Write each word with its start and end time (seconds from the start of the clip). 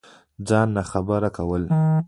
ځان 0.47 0.67
ناخبره 0.77 1.29
كول 1.37 1.63